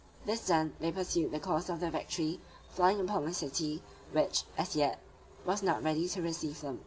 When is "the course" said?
1.29-1.69